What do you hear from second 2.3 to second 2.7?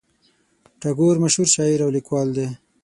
دی.